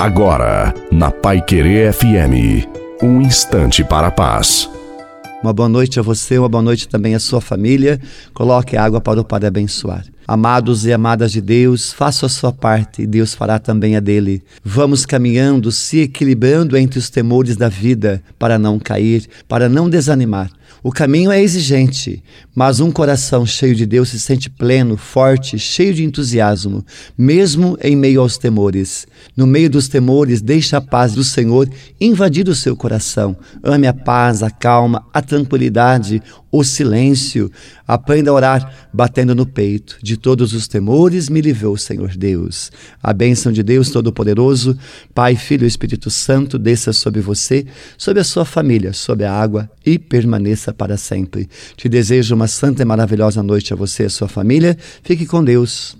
[0.00, 2.66] Agora, na Pai Querer FM,
[3.02, 4.66] um instante para a paz.
[5.42, 8.00] Uma boa noite a você, uma boa noite também à sua família.
[8.32, 10.06] Coloque água para o Padre abençoar.
[10.32, 14.44] Amados e amadas de Deus, faça a sua parte e Deus fará também a dele.
[14.62, 20.48] Vamos caminhando, se equilibrando entre os temores da vida para não cair, para não desanimar.
[20.82, 22.22] O caminho é exigente,
[22.54, 26.84] mas um coração cheio de Deus se sente pleno, forte, cheio de entusiasmo,
[27.18, 29.06] mesmo em meio aos temores.
[29.36, 31.68] No meio dos temores, deixe a paz do Senhor
[32.00, 33.36] invadir o seu coração.
[33.62, 37.50] Ame a paz, a calma, a tranquilidade, o silêncio.
[37.86, 39.98] Aprenda a orar batendo no peito.
[40.02, 42.70] De todos os temores me livrou Senhor Deus.
[43.02, 44.78] A bênção de Deus Todo-Poderoso,
[45.14, 49.70] Pai, Filho e Espírito Santo, desça sobre você, sobre a sua família, sobre a água
[49.84, 51.48] e permaneça para sempre.
[51.76, 54.76] Te desejo uma santa e maravilhosa noite a você e a sua família.
[55.02, 55.88] Fique com Deus.